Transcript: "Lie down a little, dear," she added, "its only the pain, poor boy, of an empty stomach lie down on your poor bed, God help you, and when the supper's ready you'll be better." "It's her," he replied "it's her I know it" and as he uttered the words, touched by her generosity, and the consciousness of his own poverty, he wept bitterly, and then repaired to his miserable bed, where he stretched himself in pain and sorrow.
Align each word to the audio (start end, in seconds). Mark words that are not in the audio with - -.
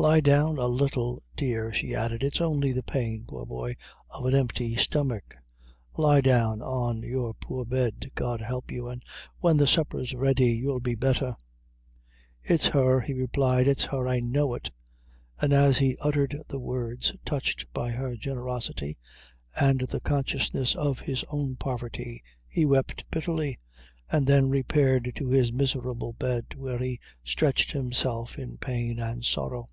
"Lie 0.00 0.20
down 0.22 0.56
a 0.56 0.64
little, 0.66 1.20
dear," 1.36 1.74
she 1.74 1.94
added, 1.94 2.22
"its 2.22 2.40
only 2.40 2.72
the 2.72 2.82
pain, 2.82 3.26
poor 3.28 3.44
boy, 3.44 3.76
of 4.08 4.24
an 4.24 4.34
empty 4.34 4.74
stomach 4.74 5.36
lie 5.94 6.22
down 6.22 6.62
on 6.62 7.02
your 7.02 7.34
poor 7.34 7.66
bed, 7.66 8.10
God 8.14 8.40
help 8.40 8.72
you, 8.72 8.88
and 8.88 9.02
when 9.40 9.58
the 9.58 9.66
supper's 9.66 10.14
ready 10.14 10.52
you'll 10.54 10.80
be 10.80 10.94
better." 10.94 11.36
"It's 12.42 12.68
her," 12.68 13.02
he 13.02 13.12
replied 13.12 13.68
"it's 13.68 13.84
her 13.84 14.08
I 14.08 14.20
know 14.20 14.54
it" 14.54 14.70
and 15.38 15.52
as 15.52 15.76
he 15.76 15.98
uttered 16.00 16.34
the 16.48 16.58
words, 16.58 17.14
touched 17.26 17.70
by 17.74 17.90
her 17.90 18.16
generosity, 18.16 18.96
and 19.60 19.80
the 19.82 20.00
consciousness 20.00 20.74
of 20.76 21.00
his 21.00 21.26
own 21.28 21.56
poverty, 21.56 22.22
he 22.48 22.64
wept 22.64 23.04
bitterly, 23.10 23.58
and 24.10 24.26
then 24.26 24.48
repaired 24.48 25.12
to 25.16 25.28
his 25.28 25.52
miserable 25.52 26.14
bed, 26.14 26.54
where 26.56 26.78
he 26.78 26.98
stretched 27.22 27.72
himself 27.72 28.38
in 28.38 28.56
pain 28.56 28.98
and 28.98 29.26
sorrow. 29.26 29.68